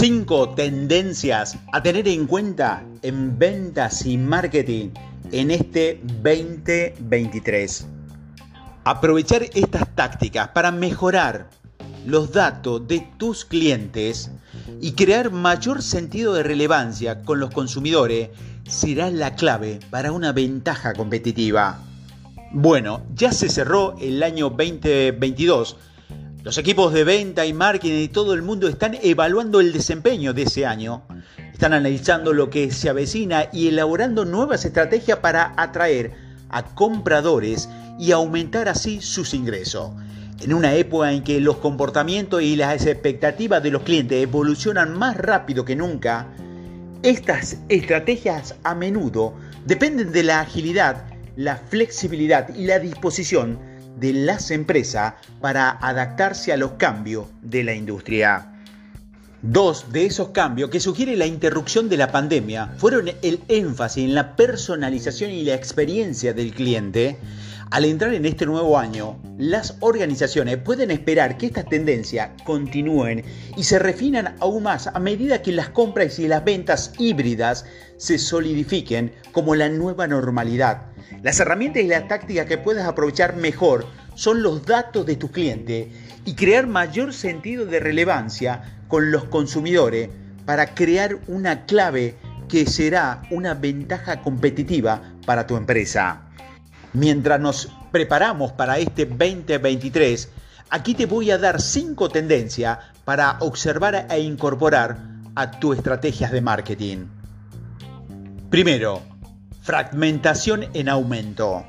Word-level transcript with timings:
5 0.00 0.54
tendencias 0.54 1.58
a 1.74 1.82
tener 1.82 2.08
en 2.08 2.26
cuenta 2.26 2.82
en 3.02 3.38
ventas 3.38 4.06
y 4.06 4.16
marketing 4.16 4.88
en 5.30 5.50
este 5.50 6.00
2023. 6.22 7.86
Aprovechar 8.84 9.42
estas 9.52 9.94
tácticas 9.94 10.48
para 10.48 10.70
mejorar 10.70 11.50
los 12.06 12.32
datos 12.32 12.88
de 12.88 13.06
tus 13.18 13.44
clientes 13.44 14.30
y 14.80 14.92
crear 14.92 15.30
mayor 15.30 15.82
sentido 15.82 16.32
de 16.32 16.44
relevancia 16.44 17.20
con 17.20 17.38
los 17.38 17.50
consumidores 17.50 18.30
será 18.66 19.10
la 19.10 19.34
clave 19.34 19.80
para 19.90 20.12
una 20.12 20.32
ventaja 20.32 20.94
competitiva. 20.94 21.78
Bueno, 22.52 23.02
ya 23.14 23.32
se 23.32 23.50
cerró 23.50 23.96
el 24.00 24.22
año 24.22 24.48
2022 24.48 25.76
los 26.42 26.56
equipos 26.56 26.94
de 26.94 27.04
venta 27.04 27.44
y 27.44 27.52
marketing 27.52 28.00
y 28.00 28.08
todo 28.08 28.32
el 28.32 28.40
mundo 28.40 28.66
están 28.66 28.96
evaluando 29.02 29.60
el 29.60 29.72
desempeño 29.72 30.32
de 30.32 30.42
ese 30.42 30.64
año. 30.64 31.02
Están 31.52 31.74
analizando 31.74 32.32
lo 32.32 32.48
que 32.48 32.70
se 32.70 32.88
avecina 32.88 33.48
y 33.52 33.68
elaborando 33.68 34.24
nuevas 34.24 34.64
estrategias 34.64 35.18
para 35.18 35.52
atraer 35.58 36.12
a 36.48 36.64
compradores 36.64 37.68
y 37.98 38.12
aumentar 38.12 38.70
así 38.70 39.02
sus 39.02 39.34
ingresos. 39.34 39.90
En 40.40 40.54
una 40.54 40.74
época 40.74 41.12
en 41.12 41.22
que 41.22 41.40
los 41.40 41.58
comportamientos 41.58 42.40
y 42.42 42.56
las 42.56 42.86
expectativas 42.86 43.62
de 43.62 43.70
los 43.70 43.82
clientes 43.82 44.22
evolucionan 44.22 44.96
más 44.96 45.18
rápido 45.18 45.66
que 45.66 45.76
nunca, 45.76 46.26
estas 47.02 47.58
estrategias 47.68 48.54
a 48.64 48.74
menudo 48.74 49.34
dependen 49.66 50.10
de 50.12 50.22
la 50.22 50.40
agilidad, 50.40 51.04
la 51.36 51.56
flexibilidad 51.56 52.48
y 52.54 52.64
la 52.64 52.78
disposición 52.78 53.69
de 54.00 54.14
las 54.14 54.50
empresas 54.50 55.14
para 55.40 55.70
adaptarse 55.70 56.52
a 56.52 56.56
los 56.56 56.72
cambios 56.72 57.26
de 57.42 57.62
la 57.62 57.74
industria. 57.74 58.46
Dos 59.42 59.92
de 59.92 60.06
esos 60.06 60.30
cambios 60.30 60.68
que 60.68 60.80
sugiere 60.80 61.16
la 61.16 61.26
interrupción 61.26 61.88
de 61.88 61.96
la 61.96 62.12
pandemia 62.12 62.74
fueron 62.76 63.08
el 63.22 63.40
énfasis 63.48 64.04
en 64.04 64.14
la 64.14 64.36
personalización 64.36 65.30
y 65.30 65.44
la 65.44 65.54
experiencia 65.54 66.34
del 66.34 66.52
cliente. 66.52 67.16
Al 67.70 67.84
entrar 67.84 68.12
en 68.12 68.26
este 68.26 68.46
nuevo 68.46 68.78
año, 68.78 69.18
las 69.38 69.76
organizaciones 69.80 70.58
pueden 70.58 70.90
esperar 70.90 71.38
que 71.38 71.46
estas 71.46 71.66
tendencias 71.66 72.30
continúen 72.44 73.24
y 73.56 73.62
se 73.62 73.78
refinan 73.78 74.34
aún 74.40 74.64
más 74.64 74.88
a 74.88 74.98
medida 74.98 75.40
que 75.40 75.52
las 75.52 75.68
compras 75.68 76.18
y 76.18 76.26
las 76.26 76.44
ventas 76.44 76.92
híbridas 76.98 77.64
se 77.96 78.18
solidifiquen 78.18 79.12
como 79.32 79.54
la 79.54 79.68
nueva 79.68 80.06
normalidad 80.06 80.89
las 81.22 81.40
herramientas 81.40 81.82
y 81.82 81.86
las 81.86 82.08
tácticas 82.08 82.46
que 82.46 82.58
puedes 82.58 82.84
aprovechar 82.84 83.36
mejor 83.36 83.86
son 84.14 84.42
los 84.42 84.64
datos 84.64 85.06
de 85.06 85.16
tu 85.16 85.30
cliente 85.30 85.90
y 86.24 86.34
crear 86.34 86.66
mayor 86.66 87.12
sentido 87.12 87.66
de 87.66 87.80
relevancia 87.80 88.80
con 88.88 89.10
los 89.10 89.24
consumidores 89.24 90.10
para 90.44 90.74
crear 90.74 91.18
una 91.28 91.64
clave 91.66 92.16
que 92.48 92.66
será 92.66 93.22
una 93.30 93.54
ventaja 93.54 94.20
competitiva 94.22 95.00
para 95.24 95.46
tu 95.46 95.56
empresa. 95.56 96.22
Mientras 96.92 97.40
nos 97.40 97.72
preparamos 97.92 98.52
para 98.52 98.78
este 98.78 99.06
2023, 99.06 100.28
aquí 100.70 100.94
te 100.94 101.06
voy 101.06 101.30
a 101.30 101.38
dar 101.38 101.60
5 101.60 102.08
tendencias 102.08 102.78
para 103.04 103.36
observar 103.40 104.06
e 104.10 104.20
incorporar 104.20 104.98
a 105.36 105.50
tus 105.52 105.76
estrategias 105.76 106.32
de 106.32 106.40
marketing. 106.40 107.06
Primero, 108.50 109.02
Fragmentación 109.70 110.66
en 110.74 110.88
aumento. 110.88 111.64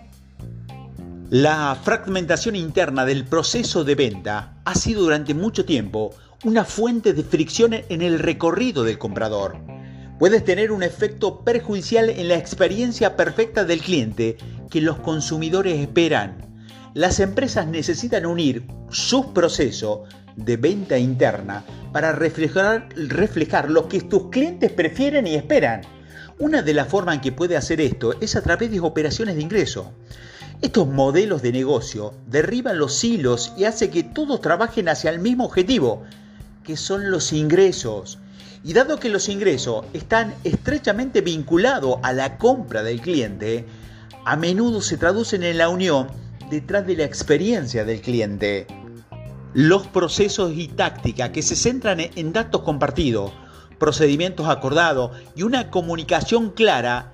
La 1.29 1.77
fragmentación 1.83 2.55
interna 2.55 3.05
del 3.05 3.25
proceso 3.25 3.83
de 3.83 3.93
venta 3.93 4.55
ha 4.65 4.73
sido 4.73 5.03
durante 5.03 5.35
mucho 5.35 5.65
tiempo 5.65 6.09
una 6.43 6.65
fuente 6.65 7.13
de 7.13 7.21
fricción 7.21 7.75
en 7.75 8.01
el 8.01 8.17
recorrido 8.17 8.83
del 8.83 8.97
comprador. 8.97 9.55
Puedes 10.17 10.43
tener 10.43 10.71
un 10.71 10.81
efecto 10.81 11.41
perjudicial 11.41 12.09
en 12.09 12.27
la 12.27 12.37
experiencia 12.37 13.15
perfecta 13.15 13.65
del 13.65 13.81
cliente 13.81 14.35
que 14.71 14.81
los 14.81 14.97
consumidores 14.97 15.79
esperan. 15.79 16.37
Las 16.95 17.19
empresas 17.19 17.67
necesitan 17.67 18.25
unir 18.25 18.65
sus 18.89 19.27
procesos 19.27 20.09
de 20.35 20.57
venta 20.57 20.97
interna 20.97 21.63
para 21.93 22.13
reflejar, 22.13 22.89
reflejar 22.95 23.69
lo 23.69 23.87
que 23.87 24.01
tus 24.01 24.31
clientes 24.31 24.71
prefieren 24.71 25.27
y 25.27 25.35
esperan 25.35 25.81
una 26.41 26.63
de 26.63 26.73
las 26.73 26.87
formas 26.87 27.13
en 27.15 27.21
que 27.21 27.31
puede 27.31 27.55
hacer 27.55 27.79
esto 27.79 28.15
es 28.19 28.35
a 28.35 28.41
través 28.41 28.71
de 28.71 28.79
operaciones 28.79 29.35
de 29.35 29.43
ingreso. 29.43 29.91
Estos 30.63 30.87
modelos 30.87 31.43
de 31.43 31.51
negocio 31.51 32.15
derriban 32.25 32.79
los 32.79 33.03
hilos 33.03 33.53
y 33.57 33.65
hacen 33.65 33.91
que 33.91 34.01
todos 34.01 34.41
trabajen 34.41 34.89
hacia 34.89 35.11
el 35.11 35.19
mismo 35.19 35.45
objetivo, 35.45 36.01
que 36.63 36.77
son 36.77 37.11
los 37.11 37.31
ingresos. 37.31 38.17
Y 38.63 38.73
dado 38.73 38.99
que 38.99 39.09
los 39.09 39.29
ingresos 39.29 39.85
están 39.93 40.33
estrechamente 40.43 41.21
vinculados 41.21 41.97
a 42.01 42.11
la 42.11 42.39
compra 42.39 42.81
del 42.81 43.01
cliente, 43.01 43.67
a 44.25 44.35
menudo 44.35 44.81
se 44.81 44.97
traducen 44.97 45.43
en 45.43 45.59
la 45.59 45.69
unión 45.69 46.07
detrás 46.49 46.87
de 46.87 46.95
la 46.95 47.03
experiencia 47.03 47.85
del 47.85 48.01
cliente. 48.01 48.65
Los 49.53 49.85
procesos 49.85 50.53
y 50.55 50.69
tácticas 50.69 51.29
que 51.29 51.43
se 51.43 51.55
centran 51.55 51.99
en 51.99 52.33
datos 52.33 52.61
compartidos, 52.61 53.31
procedimientos 53.81 54.47
acordados 54.47 55.09
y 55.35 55.41
una 55.41 55.71
comunicación 55.71 56.51
clara 56.51 57.13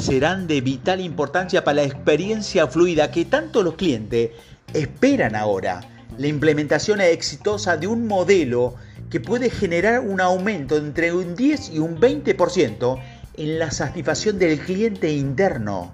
serán 0.00 0.46
de 0.46 0.62
vital 0.62 1.02
importancia 1.02 1.64
para 1.64 1.76
la 1.76 1.82
experiencia 1.82 2.66
fluida 2.66 3.10
que 3.10 3.26
tanto 3.26 3.62
los 3.62 3.74
clientes 3.74 4.30
esperan 4.72 5.36
ahora. 5.36 5.80
La 6.16 6.26
implementación 6.26 7.02
exitosa 7.02 7.76
de 7.76 7.88
un 7.88 8.06
modelo 8.06 8.74
que 9.10 9.20
puede 9.20 9.50
generar 9.50 10.00
un 10.00 10.22
aumento 10.22 10.78
entre 10.78 11.12
un 11.12 11.36
10 11.36 11.72
y 11.74 11.78
un 11.78 12.00
20% 12.00 12.98
en 13.34 13.58
la 13.58 13.70
satisfacción 13.70 14.38
del 14.38 14.58
cliente 14.60 15.12
interno. 15.12 15.92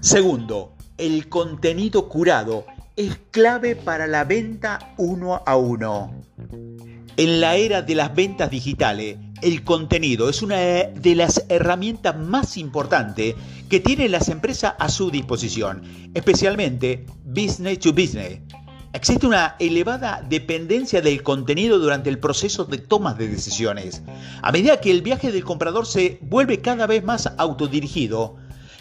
Segundo, 0.00 0.74
el 0.98 1.28
contenido 1.28 2.08
curado 2.08 2.66
es 2.96 3.16
clave 3.30 3.76
para 3.76 4.08
la 4.08 4.24
venta 4.24 4.94
uno 4.96 5.42
a 5.46 5.56
uno. 5.56 6.12
En 7.18 7.40
la 7.40 7.56
era 7.56 7.80
de 7.80 7.94
las 7.94 8.14
ventas 8.14 8.50
digitales, 8.50 9.16
el 9.40 9.64
contenido 9.64 10.28
es 10.28 10.42
una 10.42 10.58
de 10.58 11.14
las 11.14 11.46
herramientas 11.48 12.14
más 12.14 12.58
importantes 12.58 13.34
que 13.70 13.80
tienen 13.80 14.12
las 14.12 14.28
empresas 14.28 14.74
a 14.78 14.90
su 14.90 15.10
disposición, 15.10 15.82
especialmente 16.12 17.06
business 17.24 17.78
to 17.78 17.94
business. 17.94 18.40
Existe 18.92 19.26
una 19.26 19.56
elevada 19.58 20.22
dependencia 20.28 21.00
del 21.00 21.22
contenido 21.22 21.78
durante 21.78 22.10
el 22.10 22.18
proceso 22.18 22.66
de 22.66 22.76
tomas 22.76 23.16
de 23.16 23.28
decisiones. 23.28 24.02
A 24.42 24.52
medida 24.52 24.82
que 24.82 24.90
el 24.90 25.00
viaje 25.00 25.32
del 25.32 25.42
comprador 25.42 25.86
se 25.86 26.18
vuelve 26.20 26.60
cada 26.60 26.86
vez 26.86 27.02
más 27.02 27.32
autodirigido, 27.38 28.36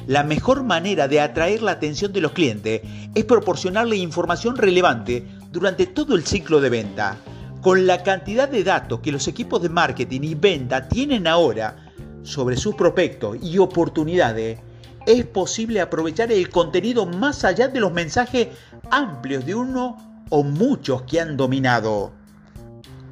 la 0.08 0.24
mejor 0.24 0.66
manera 0.66 1.08
de 1.08 1.22
atraer 1.22 1.62
la 1.62 1.72
atención 1.72 2.12
de 2.12 2.20
los 2.20 2.34
clientes 2.34 2.82
es 3.16 3.24
proporcionarle 3.24 3.96
información 3.96 4.58
relevante 4.58 5.26
durante 5.54 5.86
todo 5.86 6.16
el 6.16 6.26
ciclo 6.26 6.60
de 6.60 6.70
venta. 6.70 7.18
Con 7.66 7.88
la 7.88 8.04
cantidad 8.04 8.48
de 8.48 8.64
datos 8.64 9.00
que 9.00 9.12
los 9.12 9.28
equipos 9.28 9.60
de 9.60 9.70
marketing 9.70 10.22
y 10.22 10.36
venta 10.36 10.88
tienen 10.88 11.26
ahora 11.26 11.92
sobre 12.22 12.58
sus 12.58 12.76
prospectos 12.76 13.38
y 13.42 13.58
oportunidades, 13.58 14.60
es 15.08 15.26
posible 15.26 15.82
aprovechar 15.82 16.32
el 16.32 16.48
contenido 16.50 17.08
más 17.08 17.44
allá 17.44 17.68
de 17.68 17.80
los 17.80 17.92
mensajes 17.92 18.50
amplios 18.92 19.48
de 19.48 19.56
uno 19.56 19.98
o 20.30 20.44
muchos 20.44 21.02
que 21.10 21.20
han 21.20 21.38
dominado. 21.38 22.12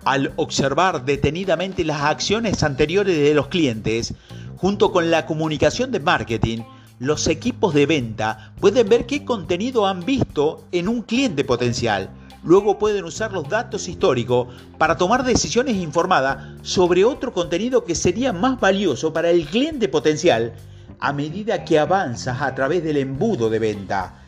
Al 0.06 0.32
observar 0.36 1.04
detenidamente 1.04 1.84
las 1.84 2.04
acciones 2.04 2.62
anteriores 2.62 3.18
de 3.18 3.34
los 3.34 3.48
clientes, 3.48 4.14
junto 4.58 4.92
con 4.92 5.10
la 5.10 5.26
comunicación 5.26 5.90
de 5.90 6.00
marketing, 6.00 6.60
los 7.00 7.26
equipos 7.28 7.74
de 7.74 7.88
venta 7.88 8.54
pueden 8.60 8.88
ver 8.88 9.08
qué 9.08 9.26
contenido 9.26 9.88
han 9.88 10.06
visto 10.06 10.68
en 10.72 10.90
un 10.90 11.02
cliente 11.02 11.44
potencial 11.44 12.12
Luego 12.44 12.78
pueden 12.78 13.06
usar 13.06 13.32
los 13.32 13.48
datos 13.48 13.88
históricos 13.88 14.50
para 14.78 14.98
tomar 14.98 15.24
decisiones 15.24 15.78
informadas 15.78 16.60
sobre 16.62 17.06
otro 17.06 17.32
contenido 17.32 17.86
que 17.86 17.96
sería 17.96 18.34
más 18.34 18.60
valioso 18.60 19.14
para 19.14 19.30
el 19.30 19.46
cliente 19.46 19.88
potencial 19.88 20.54
a 21.00 21.14
medida 21.14 21.64
que 21.64 21.80
avanzas 21.80 22.42
a 22.42 22.54
través 22.54 22.84
del 22.84 22.98
embudo 22.98 23.50
de 23.50 23.60
venta. 23.60 24.24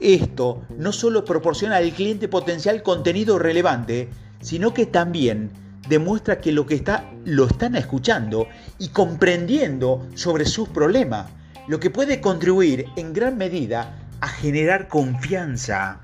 Esto 0.00 0.62
no 0.78 0.92
solo 0.92 1.24
proporciona 1.24 1.76
al 1.76 1.92
cliente 1.92 2.28
potencial 2.28 2.82
contenido 2.82 3.38
relevante, 3.38 4.08
sino 4.40 4.72
que 4.72 4.86
también 4.86 5.50
demuestra 5.88 6.40
que 6.40 6.52
lo 6.52 6.66
que 6.66 6.74
está 6.74 7.10
lo 7.24 7.46
están 7.46 7.74
escuchando 7.76 8.46
y 8.78 8.88
comprendiendo 8.88 10.06
sobre 10.14 10.44
sus 10.44 10.68
problemas, 10.68 11.30
lo 11.66 11.80
que 11.80 11.90
puede 11.90 12.20
contribuir 12.20 12.86
en 12.96 13.12
gran 13.12 13.36
medida 13.36 13.98
a 14.20 14.28
generar 14.28 14.88
confianza. 14.88 16.00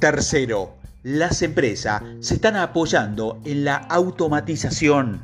Tercero, 0.00 0.78
las 1.02 1.42
empresas 1.42 2.02
se 2.20 2.32
están 2.32 2.56
apoyando 2.56 3.38
en 3.44 3.66
la 3.66 3.76
automatización. 3.76 5.20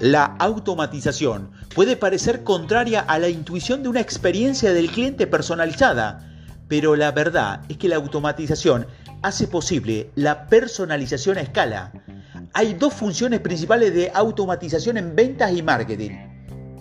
La 0.00 0.24
automatización 0.24 1.50
puede 1.74 1.98
parecer 1.98 2.42
contraria 2.42 3.00
a 3.00 3.18
la 3.18 3.28
intuición 3.28 3.82
de 3.82 3.90
una 3.90 4.00
experiencia 4.00 4.72
del 4.72 4.90
cliente 4.90 5.26
personalizada, 5.26 6.26
pero 6.68 6.96
la 6.96 7.12
verdad 7.12 7.60
es 7.68 7.76
que 7.76 7.90
la 7.90 7.96
automatización 7.96 8.86
hace 9.20 9.46
posible 9.46 10.10
la 10.14 10.46
personalización 10.46 11.36
a 11.36 11.42
escala. 11.42 11.92
hay 12.54 12.72
dos 12.72 12.94
funciones 12.94 13.40
principales 13.40 13.92
de 13.92 14.10
automatización 14.14 14.96
en 14.96 15.14
ventas 15.14 15.52
y 15.52 15.62
marketing. 15.62 16.12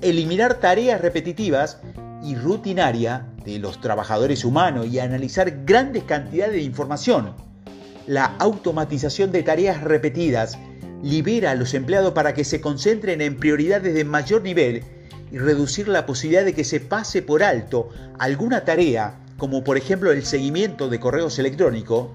Eliminar 0.02 0.62
tareas 0.62 1.02
repetitivas 1.02 1.82
y 2.24 2.36
rutinarias 2.36 3.24
de 3.46 3.60
los 3.60 3.82
trabajadores 3.82 4.46
humanos 4.46 4.88
y 4.88 5.00
analizar 5.00 5.64
grandes 5.66 6.04
cantidades 6.04 6.54
de 6.54 6.62
información. 6.62 7.34
La 8.08 8.26
automatización 8.40 9.32
de 9.32 9.44
tareas 9.44 9.82
repetidas 9.82 10.58
libera 11.04 11.52
a 11.52 11.56
los 11.56 11.74
empleados 11.74 12.14
para 12.14 12.34
que 12.34 12.44
se 12.44 12.62
concentren 12.62 13.22
en 13.22 13.38
prioridades 13.38 13.94
de 13.94 14.06
mayor 14.06 14.42
nivel 14.42 14.84
y 15.32 15.38
reducir 15.38 15.88
la 15.88 16.06
posibilidad 16.06 16.46
de 16.46 16.54
que 16.54 16.64
se 16.64 16.80
pase 16.80 17.22
por 17.22 17.44
alto 17.44 17.90
alguna 18.20 18.66
tarea, 18.66 19.16
como 19.38 19.64
por 19.64 19.78
ejemplo 19.78 20.12
el 20.12 20.26
seguimiento 20.26 20.90
de 20.90 21.00
correos 21.00 21.40
electrónicos, 21.40 22.10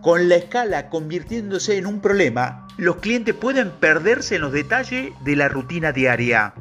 con 0.00 0.28
la 0.28 0.36
escala 0.36 0.88
convirtiéndose 0.88 1.76
en 1.76 1.86
un 1.86 2.00
problema, 2.00 2.66
los 2.76 2.96
clientes 2.96 3.34
pueden 3.34 3.70
perderse 3.70 4.36
en 4.36 4.42
los 4.42 4.52
detalles 4.52 5.12
de 5.24 5.36
la 5.36 5.48
rutina 5.48 5.92
diaria. 5.92 6.54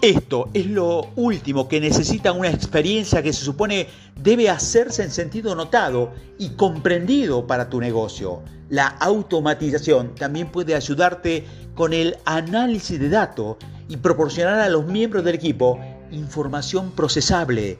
Esto 0.00 0.48
es 0.54 0.66
lo 0.66 1.10
último 1.16 1.68
que 1.68 1.80
necesita 1.80 2.32
una 2.32 2.48
experiencia 2.48 3.22
que 3.22 3.32
se 3.32 3.44
supone 3.44 3.86
debe 4.16 4.48
hacerse 4.48 5.02
en 5.02 5.10
sentido 5.10 5.54
notado 5.54 6.12
y 6.38 6.50
comprendido 6.50 7.46
para 7.46 7.68
tu 7.68 7.80
negocio. 7.80 8.42
La 8.70 8.86
automatización 8.86 10.14
también 10.14 10.50
puede 10.50 10.74
ayudarte 10.74 11.44
con 11.74 11.92
el 11.92 12.16
análisis 12.24 12.98
de 12.98 13.10
datos 13.10 13.56
y 13.88 13.98
proporcionar 13.98 14.58
a 14.60 14.68
los 14.68 14.86
miembros 14.86 15.24
del 15.24 15.34
equipo 15.34 15.78
información 16.10 16.92
procesable 16.92 17.78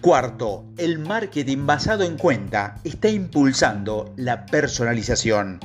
Cuarto, 0.00 0.64
el 0.76 1.00
marketing 1.00 1.66
basado 1.66 2.04
en 2.04 2.16
cuenta 2.16 2.76
está 2.84 3.08
impulsando 3.08 4.14
la 4.16 4.46
personalización. 4.46 5.58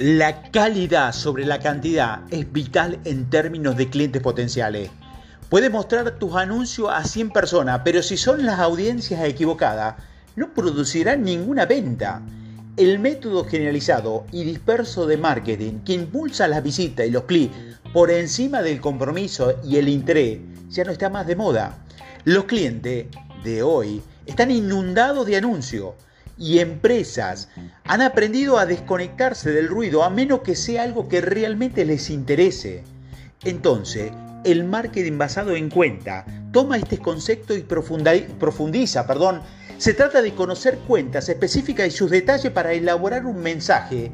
La 0.00 0.50
calidad 0.50 1.12
sobre 1.12 1.44
la 1.44 1.58
cantidad 1.58 2.22
es 2.30 2.50
vital 2.50 2.98
en 3.04 3.28
términos 3.28 3.76
de 3.76 3.90
clientes 3.90 4.22
potenciales. 4.22 4.88
Puedes 5.50 5.70
mostrar 5.70 6.12
tus 6.18 6.36
anuncios 6.36 6.88
a 6.90 7.04
100 7.04 7.28
personas, 7.28 7.82
pero 7.84 8.02
si 8.02 8.16
son 8.16 8.46
las 8.46 8.60
audiencias 8.60 9.22
equivocadas, 9.22 9.96
no 10.36 10.54
producirán 10.54 11.22
ninguna 11.22 11.66
venta. 11.66 12.22
El 12.78 12.98
método 12.98 13.44
generalizado 13.44 14.24
y 14.32 14.44
disperso 14.44 15.06
de 15.06 15.18
marketing 15.18 15.80
que 15.84 15.92
impulsa 15.92 16.48
las 16.48 16.62
visitas 16.62 17.06
y 17.06 17.10
los 17.10 17.24
clics 17.24 17.54
por 17.92 18.10
encima 18.10 18.62
del 18.62 18.80
compromiso 18.80 19.60
y 19.62 19.76
el 19.76 19.90
interés 19.90 20.38
ya 20.70 20.82
no 20.82 20.92
está 20.92 21.10
más 21.10 21.26
de 21.26 21.36
moda. 21.36 21.76
Los 22.24 22.44
clientes 22.44 23.08
de 23.44 23.62
hoy 23.62 24.00
están 24.24 24.50
inundados 24.50 25.26
de 25.26 25.36
anuncios 25.36 25.92
y 26.40 26.58
empresas 26.58 27.50
han 27.84 28.00
aprendido 28.00 28.58
a 28.58 28.66
desconectarse 28.66 29.52
del 29.52 29.68
ruido 29.68 30.02
a 30.02 30.10
menos 30.10 30.40
que 30.40 30.56
sea 30.56 30.82
algo 30.82 31.06
que 31.06 31.20
realmente 31.20 31.84
les 31.84 32.08
interese. 32.08 32.82
Entonces, 33.44 34.10
el 34.44 34.64
marketing 34.64 35.18
basado 35.18 35.54
en 35.54 35.68
cuenta 35.68 36.24
toma 36.50 36.78
este 36.78 36.98
concepto 36.98 37.54
y 37.54 37.60
profundiza, 37.62 39.06
perdón. 39.06 39.42
Se 39.76 39.94
trata 39.94 40.20
de 40.20 40.34
conocer 40.34 40.78
cuentas 40.78 41.28
específicas 41.28 41.86
y 41.88 41.90
sus 41.90 42.10
detalles 42.10 42.52
para 42.52 42.72
elaborar 42.72 43.26
un 43.26 43.38
mensaje 43.38 44.10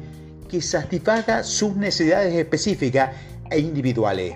que 0.49 0.61
satisfaga 0.61 1.43
sus 1.43 1.75
necesidades 1.75 2.35
específicas 2.35 3.15
e 3.49 3.59
individuales 3.59 4.35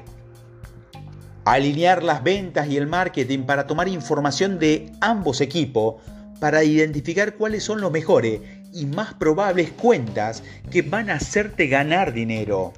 alinear 1.45 2.03
las 2.03 2.23
ventas 2.23 2.67
y 2.67 2.77
el 2.77 2.87
marketing 2.87 3.43
para 3.43 3.65
tomar 3.65 3.87
información 3.87 4.59
de 4.59 4.91
ambos 5.01 5.41
equipos 5.41 5.95
para 6.41 6.63
identificar 6.63 7.35
cuáles 7.35 7.63
son 7.63 7.81
los 7.81 7.91
mejores 7.91 8.41
y 8.73 8.87
más 8.87 9.13
probables 9.13 9.69
cuentas 9.69 10.41
que 10.71 10.81
van 10.81 11.11
a 11.11 11.13
hacerte 11.13 11.67
ganar 11.67 12.13
dinero. 12.13 12.73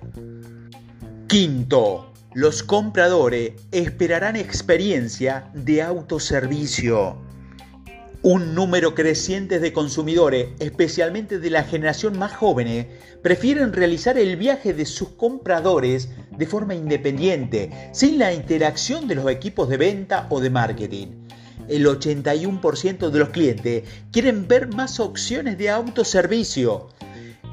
Quinto, 1.28 2.12
los 2.34 2.62
compradores 2.62 3.54
esperarán 3.72 4.36
experiencia 4.36 5.50
de 5.54 5.82
autoservicio. 5.82 7.16
Un 8.22 8.54
número 8.54 8.96
creciente 8.96 9.60
de 9.60 9.72
consumidores, 9.72 10.50
especialmente 10.60 11.40
de 11.40 11.50
la 11.50 11.64
generación 11.64 12.20
más 12.20 12.36
joven, 12.36 12.90
prefieren 13.22 13.72
realizar 13.72 14.18
el 14.18 14.36
viaje 14.36 14.74
de 14.74 14.86
sus 14.86 15.08
compradores 15.10 16.10
de 16.38 16.46
forma 16.48 16.76
independiente, 16.76 17.70
sin 17.94 18.20
la 18.20 18.34
interacción 18.34 19.08
de 19.08 19.16
los 19.16 19.32
equipos 19.32 19.70
de 19.70 19.78
venta 19.78 20.28
o 20.30 20.42
de 20.42 20.50
marketing. 20.50 21.08
El 21.68 21.86
81% 21.86 23.10
de 23.10 23.20
los 23.20 23.30
clientes 23.30 23.84
quieren 24.12 24.48
ver 24.48 24.74
más 24.74 25.00
opciones 25.00 25.58
de 25.58 25.70
autoservicio. 25.70 26.90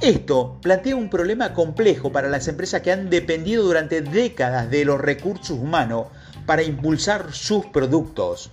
Esto 0.00 0.58
plantea 0.62 0.96
un 0.96 1.10
problema 1.10 1.52
complejo 1.52 2.10
para 2.10 2.28
las 2.28 2.48
empresas 2.48 2.80
que 2.80 2.90
han 2.90 3.10
dependido 3.10 3.64
durante 3.64 4.00
décadas 4.00 4.70
de 4.70 4.84
los 4.84 5.00
recursos 5.00 5.50
humanos 5.50 6.06
para 6.46 6.62
impulsar 6.62 7.32
sus 7.32 7.66
productos. 7.66 8.50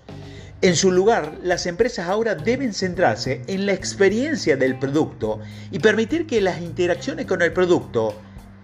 En 0.62 0.76
su 0.76 0.92
lugar, 0.92 1.38
las 1.44 1.68
empresas 1.68 2.08
ahora 2.08 2.36
deben 2.36 2.74
centrarse 2.74 3.44
en 3.48 3.66
la 3.66 3.74
experiencia 3.74 4.58
del 4.58 4.78
producto 4.78 5.40
y 5.72 5.80
permitir 5.80 6.28
que 6.28 6.42
las 6.42 6.62
interacciones 6.62 7.28
con 7.28 7.42
el 7.42 7.54
producto 7.54 8.16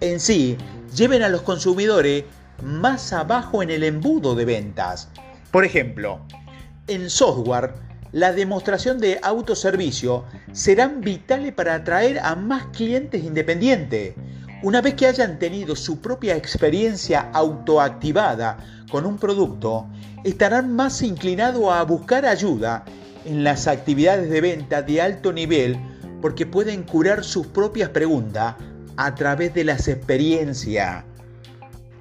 en 0.01 0.19
sí 0.19 0.57
lleven 0.95 1.23
a 1.23 1.29
los 1.29 1.43
consumidores 1.43 2.25
más 2.63 3.13
abajo 3.13 3.63
en 3.63 3.69
el 3.69 3.83
embudo 3.83 4.35
de 4.35 4.45
ventas. 4.45 5.09
Por 5.51 5.65
ejemplo, 5.65 6.19
en 6.87 7.09
software, 7.09 7.73
la 8.11 8.33
demostración 8.33 8.99
de 8.99 9.19
autoservicio 9.23 10.25
serán 10.51 11.01
vitales 11.01 11.53
para 11.53 11.75
atraer 11.75 12.19
a 12.19 12.35
más 12.35 12.67
clientes 12.67 13.23
independientes. 13.23 14.15
Una 14.61 14.81
vez 14.81 14.93
que 14.95 15.07
hayan 15.07 15.39
tenido 15.39 15.75
su 15.75 15.99
propia 15.99 16.35
experiencia 16.35 17.29
autoactivada 17.33 18.57
con 18.91 19.05
un 19.05 19.17
producto, 19.17 19.87
estarán 20.23 20.75
más 20.75 21.01
inclinados 21.01 21.71
a 21.71 21.81
buscar 21.83 22.25
ayuda 22.25 22.85
en 23.25 23.43
las 23.43 23.67
actividades 23.67 24.29
de 24.29 24.41
venta 24.41 24.81
de 24.81 25.01
alto 25.01 25.33
nivel 25.33 25.77
porque 26.21 26.45
pueden 26.45 26.83
curar 26.83 27.23
sus 27.23 27.47
propias 27.47 27.89
preguntas 27.89 28.55
a 28.95 29.15
través 29.15 29.53
de 29.53 29.63
las 29.63 29.87
experiencias. 29.87 31.03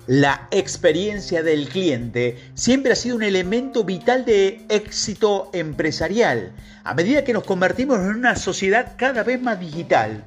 La 0.09 0.49
experiencia 0.51 1.45
del 1.45 1.69
cliente 1.69 2.37
siempre 2.55 2.91
ha 2.91 2.97
sido 2.97 3.15
un 3.15 3.23
elemento 3.23 3.85
vital 3.85 4.25
de 4.25 4.61
éxito 4.69 5.49
empresarial. 5.53 6.51
A 6.83 6.93
medida 6.93 7.23
que 7.23 7.33
nos 7.33 7.45
convertimos 7.45 8.01
en 8.01 8.07
una 8.07 8.35
sociedad 8.35 8.95
cada 8.97 9.23
vez 9.23 9.41
más 9.41 9.61
digital, 9.61 10.25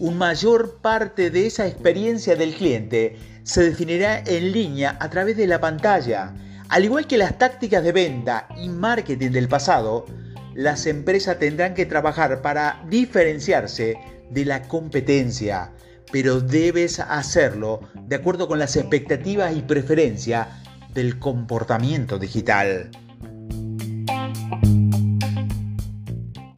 una 0.00 0.16
mayor 0.16 0.78
parte 0.78 1.30
de 1.30 1.46
esa 1.46 1.68
experiencia 1.68 2.34
del 2.34 2.52
cliente 2.52 3.16
se 3.44 3.62
definirá 3.62 4.24
en 4.26 4.50
línea 4.50 4.96
a 4.98 5.08
través 5.08 5.36
de 5.36 5.46
la 5.46 5.60
pantalla. 5.60 6.34
Al 6.68 6.84
igual 6.84 7.06
que 7.06 7.16
las 7.16 7.38
tácticas 7.38 7.84
de 7.84 7.92
venta 7.92 8.48
y 8.56 8.68
marketing 8.70 9.30
del 9.30 9.46
pasado, 9.46 10.04
las 10.54 10.86
empresas 10.86 11.38
tendrán 11.38 11.74
que 11.74 11.86
trabajar 11.86 12.42
para 12.42 12.82
diferenciarse 12.88 13.96
de 14.30 14.44
la 14.44 14.62
competencia, 14.62 15.70
pero 16.12 16.40
debes 16.40 17.00
hacerlo 17.00 17.80
de 18.06 18.16
acuerdo 18.16 18.46
con 18.46 18.58
las 18.60 18.76
expectativas 18.76 19.56
y 19.56 19.62
preferencias 19.62 20.46
del 20.94 21.18
comportamiento 21.18 22.18
digital. 22.18 22.90